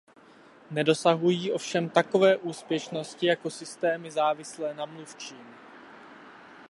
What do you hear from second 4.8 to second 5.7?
mluvčím.